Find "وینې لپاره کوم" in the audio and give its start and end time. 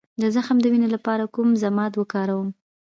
0.71-1.49